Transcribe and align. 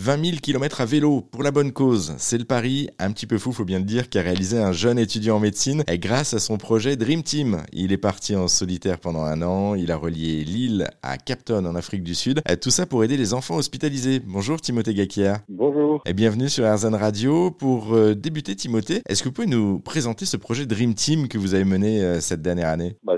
20 0.00 0.24
000 0.24 0.36
km 0.40 0.80
à 0.80 0.84
vélo 0.84 1.22
pour 1.32 1.42
la 1.42 1.50
bonne 1.50 1.72
cause. 1.72 2.14
C'est 2.18 2.38
le 2.38 2.44
pari, 2.44 2.88
un 3.00 3.10
petit 3.10 3.26
peu 3.26 3.36
fou, 3.36 3.50
faut 3.50 3.64
bien 3.64 3.80
le 3.80 3.84
dire, 3.84 4.08
qu'a 4.08 4.22
réalisé 4.22 4.56
un 4.56 4.70
jeune 4.70 4.96
étudiant 4.96 5.38
en 5.38 5.40
médecine 5.40 5.82
et 5.88 5.98
grâce 5.98 6.34
à 6.34 6.38
son 6.38 6.56
projet 6.56 6.94
Dream 6.94 7.24
Team. 7.24 7.62
Il 7.72 7.90
est 7.90 7.98
parti 7.98 8.36
en 8.36 8.46
solitaire 8.46 9.00
pendant 9.00 9.22
un 9.22 9.42
an, 9.42 9.74
il 9.74 9.90
a 9.90 9.96
relié 9.96 10.44
Lille 10.44 10.88
à 11.02 11.18
Capton 11.18 11.64
en 11.66 11.74
Afrique 11.74 12.04
du 12.04 12.14
Sud. 12.14 12.42
Tout 12.60 12.70
ça 12.70 12.86
pour 12.86 13.02
aider 13.02 13.16
les 13.16 13.34
enfants 13.34 13.56
hospitalisés. 13.56 14.20
Bonjour 14.24 14.60
Timothée 14.60 14.94
Gakia. 14.94 15.42
Bonjour. 15.48 16.00
Et 16.06 16.12
bienvenue 16.12 16.48
sur 16.48 16.64
Arzan 16.64 16.96
Radio. 16.96 17.50
Pour 17.50 17.92
euh, 17.92 18.14
débuter 18.14 18.54
Timothée, 18.54 19.02
est-ce 19.08 19.24
que 19.24 19.28
vous 19.30 19.34
pouvez 19.34 19.48
nous 19.48 19.80
présenter 19.80 20.26
ce 20.26 20.36
projet 20.36 20.64
Dream 20.64 20.94
Team 20.94 21.26
que 21.26 21.38
vous 21.38 21.54
avez 21.54 21.64
mené 21.64 22.04
euh, 22.04 22.20
cette 22.20 22.40
dernière 22.40 22.68
année? 22.68 22.94
Bah, 23.02 23.14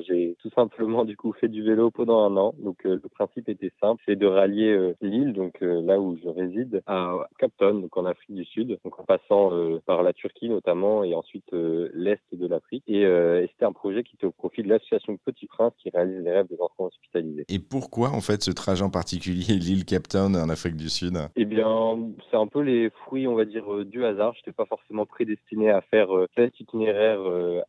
tout 0.51 0.61
simplement 0.61 1.05
du 1.05 1.17
coup 1.17 1.33
fait 1.33 1.49
du 1.49 1.63
vélo 1.63 1.91
pendant 1.91 2.21
un 2.21 2.37
an. 2.37 2.55
Donc 2.59 2.85
euh, 2.87 3.01
le 3.03 3.09
principe 3.09 3.49
était 3.49 3.73
simple, 3.81 4.03
c'est 4.07 4.17
de 4.17 4.27
rallier 4.27 4.95
Lille, 5.01 5.33
donc 5.33 5.59
là 5.61 6.01
où 6.01 6.17
je 6.23 6.29
réside, 6.29 6.83
à 6.87 7.15
Capton, 7.39 7.75
donc 7.75 7.97
en 7.97 8.05
Afrique 8.05 8.35
du 8.35 8.45
Sud, 8.45 8.79
donc 8.85 8.99
en 8.99 9.05
passant 9.05 9.53
euh, 9.53 9.81
par 9.87 10.03
la 10.03 10.13
Turquie 10.13 10.49
notamment 10.49 11.05
et 11.05 11.15
ensuite 11.15 11.53
euh, 11.53 11.89
l'est 11.95 12.21
de 12.33 12.47
l'Afrique. 12.47 12.85
Euh, 12.91 13.43
et, 13.43 13.49
c'était 13.49 13.65
un 13.65 13.73
projet 13.73 14.03
qui 14.03 14.17
était 14.17 14.27
au 14.27 14.33
profit 14.33 14.63
de 14.63 14.69
l'association 14.69 15.17
Petit 15.17 15.47
Prince 15.47 15.73
qui 15.79 15.91
réalise 15.91 16.23
les 16.23 16.33
rêves 16.33 16.49
des 16.49 16.61
enfants 16.61 16.87
hospitalisés. 16.87 17.45
Et 17.49 17.59
pourquoi 17.59 18.11
en 18.11 18.21
fait 18.21 18.43
ce 18.43 18.51
trajet 18.51 18.85
en 18.85 18.91
particulier, 18.91 19.55
l'île 19.59 19.85
Capton 19.85 20.35
en 20.35 20.49
Afrique 20.49 20.77
du 20.77 20.89
Sud? 20.89 21.19
Eh 21.37 21.45
bien, 21.45 21.99
c'est 22.31 22.37
un 22.37 22.47
peu 22.47 22.61
les 22.61 22.91
fruits, 22.91 23.27
on 23.27 23.35
va 23.35 23.45
dire, 23.45 23.85
du 23.85 24.05
hasard. 24.05 24.35
Je 24.35 24.41
n'étais 24.41 24.53
pas 24.53 24.67
forcément 24.67 25.07
prédestiné 25.07 25.71
à 25.71 25.81
faire 25.81 26.09
cet 26.37 26.59
itinéraire 26.61 27.21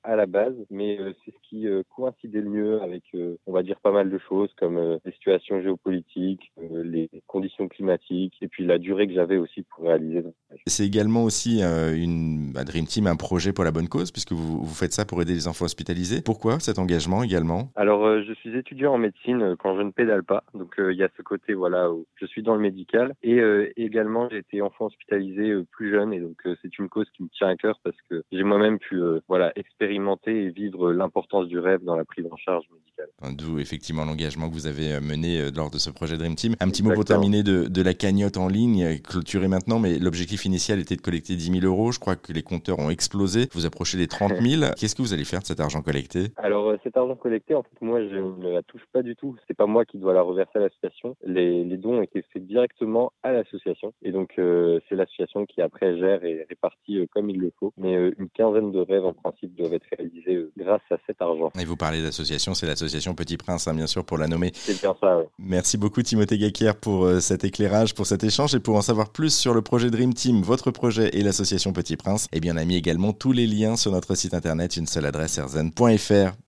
à 0.04 0.16
la 0.16 0.26
base, 0.26 0.56
mais 0.70 0.98
c'est 1.24 1.32
ce 1.32 1.50
qui 1.50 1.68
coïncidait 1.96 2.42
le 2.42 2.50
mieux 2.50 2.71
avec, 2.80 3.04
on 3.46 3.52
va 3.52 3.64
dire, 3.64 3.80
pas 3.80 3.92
mal 3.92 4.10
de 4.10 4.18
choses 4.18 4.54
comme 4.58 5.00
les 5.04 5.12
situations 5.12 5.62
géopolitiques, 5.62 6.52
les 6.58 7.10
conditions 7.28 7.68
climatiques 7.68 8.38
et 8.42 8.48
puis 8.48 8.66
la 8.66 8.78
durée 8.78 9.08
que 9.08 9.14
j'avais 9.14 9.38
aussi 9.38 9.64
pour 9.64 9.86
réaliser. 9.86 10.24
C'est 10.68 10.86
également 10.86 11.24
aussi 11.24 11.64
euh, 11.64 11.96
une 11.96 12.52
Dream 12.54 12.86
Team, 12.86 13.08
un 13.08 13.16
projet 13.16 13.54
pour 13.54 13.64
la 13.64 13.72
bonne 13.72 13.88
cause, 13.88 14.12
puisque 14.12 14.32
vous, 14.32 14.64
vous, 14.64 14.74
faites 14.74 14.94
ça 14.94 15.06
pour 15.06 15.22
aider 15.22 15.34
les 15.34 15.48
enfants 15.48 15.66
hospitalisés. 15.66 16.22
Pourquoi 16.22 16.60
cet 16.60 16.80
engagement 16.80 17.24
également? 17.24 17.72
Alors, 17.76 18.06
euh, 18.06 18.24
je 18.28 18.34
suis 18.34 18.56
étudiant 18.58 18.94
en 18.94 18.98
médecine 18.98 19.42
euh, 19.42 19.56
quand 19.58 19.76
je 19.78 19.82
ne 19.82 19.92
pédale 19.92 20.24
pas, 20.24 20.44
donc 20.54 20.76
il 20.78 20.96
y 20.96 21.04
a 21.04 21.10
ce 21.18 21.22
côté 21.22 21.54
voilà 21.54 21.92
où 21.92 22.06
je 22.16 22.26
suis 22.26 22.44
dans 22.44 22.56
le 22.56 22.62
médical 22.62 23.14
et 23.24 23.42
également 23.78 24.30
j'ai 24.30 24.38
été 24.38 24.62
enfant 24.62 24.86
hospitalisé 24.86 25.54
plus 25.72 25.92
jeune 25.92 26.14
et 26.14 26.20
donc 26.20 26.38
c'est 26.62 26.78
une 26.78 26.90
cause 26.90 27.08
qui 27.16 27.24
me 27.24 27.30
tient 27.30 27.48
à 27.48 27.56
cœur 27.56 27.80
parce 27.84 27.96
que 28.10 28.24
j'ai 28.32 28.44
moi-même 28.44 28.80
pu 28.80 29.00
voilà 29.28 29.52
expérimenter 29.56 30.46
et 30.46 30.50
vivre 30.50 30.92
l'importance 30.92 31.48
du 31.48 31.60
rêve 31.60 31.84
dans 31.84 31.96
la 31.96 32.06
prise 32.06 32.26
en 32.32 32.38
charge 32.38 32.66
médicale. 32.72 32.91
D'où 33.38 33.60
effectivement 33.60 34.06
l'engagement 34.06 34.50
que 34.50 34.54
vous 34.54 34.68
avez 34.68 35.00
mené 35.00 35.52
lors 35.52 35.70
de 35.70 35.78
ce 35.78 35.90
projet 35.90 36.18
Dream 36.18 36.36
Team. 36.36 36.56
Un 36.60 36.70
petit 36.70 36.84
mot 36.84 36.94
pour 36.94 37.06
terminer 37.06 37.44
de, 37.44 37.68
de 37.68 37.82
la 37.82 37.94
cagnotte 37.94 38.38
en 38.38 38.48
ligne 38.48 39.00
clôturé 39.00 39.48
maintenant, 39.48 39.80
mais 39.80 40.00
l'objectif 40.00 40.46
initial 40.46 40.80
était 40.80 40.96
de 40.96 41.02
collecter 41.02 41.36
10 41.36 41.62
000 41.62 41.66
euros. 41.66 41.92
Je 41.92 42.00
crois 42.00 42.16
que 42.16 42.34
les 42.34 42.44
compteurs 42.44 42.80
ont 42.80 42.90
explosé. 42.90 43.48
Vous 43.54 43.66
approchez 43.66 43.98
les 43.98 44.08
30 44.08 44.34
000. 44.42 44.72
Qu'est-ce 44.78 44.96
que 44.96 45.02
vous 45.02 45.14
allez 45.14 45.26
faire 45.26 45.42
de 45.42 45.46
cet 45.46 45.60
argent 45.60 45.82
collecté? 45.82 46.28
Alors, 46.38 46.70
euh, 46.70 46.78
cet 46.84 46.98
argent 46.98 47.16
collecté, 47.16 47.56
en 47.56 47.64
fait, 47.64 47.82
moi, 47.82 48.02
je 48.02 48.16
ne 48.16 48.52
la 48.52 48.64
touche 48.64 48.86
pas 48.92 49.02
du 49.02 49.16
tout. 49.16 49.36
C'est 49.48 49.56
pas 49.56 49.66
moi 49.66 49.86
qui 49.86 49.98
dois 49.98 50.14
la 50.14 50.22
reverser 50.22 50.60
à 50.60 50.62
l'association. 50.62 51.16
Les, 51.26 51.64
les, 51.64 51.78
dons 51.78 52.00
ont 52.00 52.02
été 52.02 52.24
faits 52.34 52.46
directement 52.46 53.12
à 53.24 53.32
l'association. 53.32 53.94
Et 54.02 54.12
donc, 54.12 54.34
euh, 54.40 54.80
c'est 54.88 54.96
l'association 54.96 55.46
qui 55.46 55.62
après 55.62 55.98
gère 55.98 56.24
et 56.24 56.46
répartit 56.50 57.00
euh, 57.00 57.06
comme 57.12 57.30
il 57.30 57.40
le 57.40 57.52
faut. 57.60 57.74
Mais 57.78 57.96
une 58.18 58.30
quinzaine 58.30 58.72
de 58.72 58.80
rêves, 58.80 59.06
en 59.06 59.14
principe, 59.14 59.56
doivent 59.56 59.74
être 59.74 59.88
réalisés 59.98 60.46
grâce 60.58 60.82
à 60.90 60.98
cet 61.22 61.30
argent. 61.30 61.52
Et 61.60 61.66
vous 61.66 61.76
parlez 61.76 62.02
d'association, 62.02 62.54
c'est 62.54 62.68
l'association 62.68 63.14
Petit 63.14 63.38
Prince, 63.38 63.68
hein, 63.68 63.74
bien 63.74 63.88
sûr, 63.88 64.04
pour 64.04 64.18
la 64.18 64.28
nommer. 64.28 64.52
C'est 64.54 64.80
bien 64.80 64.96
ça, 65.00 65.18
oui. 65.18 65.26
Merci 65.40 65.78
beaucoup, 65.78 66.02
Timothée 66.02 66.38
Gaquière, 66.38 66.76
pour 66.76 67.08
cet 67.20 67.44
éclairage, 67.44 67.94
pour 67.94 68.08
cet 68.08 68.24
échange 68.24 68.56
et 68.56 68.60
pour 68.60 68.76
en 68.76 68.82
savoir 68.82 69.10
plus 69.10 69.34
sur 69.34 69.54
le 69.54 69.62
projet 69.62 69.90
Dream 69.90 70.14
Team, 70.14 70.42
votre 70.42 70.72
projet 70.72 71.10
et 71.14 71.22
l'association 71.22 71.74
Petit 71.74 71.98
Prince, 71.98 72.28
eh 72.32 72.40
bien 72.40 72.56
on 72.56 72.58
a 72.58 72.66
mis 72.66 72.76
également 72.76 73.14
tous 73.14 73.32
les 73.32 73.48
liens 73.48 73.76
sur 73.76 73.92
notre 73.92 74.16
site 74.16 74.34
internet, 74.34 74.78
une 74.78 74.88
seule 74.88 75.06
adresse 75.06 75.38
erzen.fr. 75.38 76.36